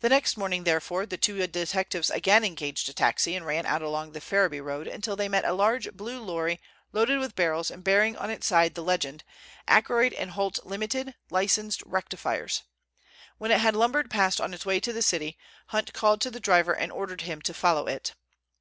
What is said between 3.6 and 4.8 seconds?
out along the Ferriby